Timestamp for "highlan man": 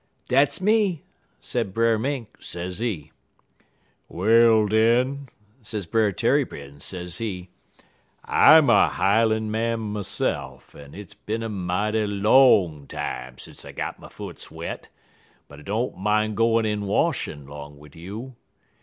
8.89-9.79